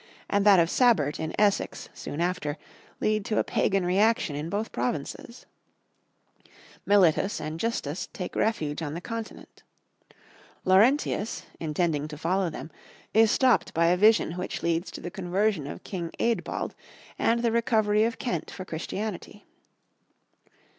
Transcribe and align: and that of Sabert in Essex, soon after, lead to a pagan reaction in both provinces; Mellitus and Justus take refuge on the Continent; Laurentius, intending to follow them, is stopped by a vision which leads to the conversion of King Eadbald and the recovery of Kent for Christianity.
and 0.27 0.43
that 0.47 0.59
of 0.59 0.67
Sabert 0.67 1.19
in 1.19 1.31
Essex, 1.37 1.87
soon 1.93 2.21
after, 2.21 2.57
lead 2.99 3.23
to 3.25 3.37
a 3.37 3.43
pagan 3.43 3.85
reaction 3.85 4.35
in 4.35 4.49
both 4.49 4.71
provinces; 4.71 5.45
Mellitus 6.87 7.39
and 7.39 7.59
Justus 7.59 8.07
take 8.11 8.35
refuge 8.35 8.81
on 8.81 8.95
the 8.95 8.99
Continent; 8.99 9.61
Laurentius, 10.65 11.43
intending 11.59 12.07
to 12.07 12.17
follow 12.17 12.49
them, 12.49 12.71
is 13.13 13.29
stopped 13.29 13.75
by 13.75 13.89
a 13.89 13.95
vision 13.95 14.31
which 14.37 14.63
leads 14.63 14.89
to 14.89 15.01
the 15.01 15.11
conversion 15.11 15.67
of 15.67 15.83
King 15.83 16.09
Eadbald 16.19 16.73
and 17.19 17.43
the 17.43 17.51
recovery 17.51 18.03
of 18.03 18.17
Kent 18.17 18.49
for 18.49 18.65
Christianity. 18.65 19.45